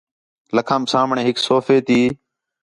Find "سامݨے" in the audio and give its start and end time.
0.91-1.21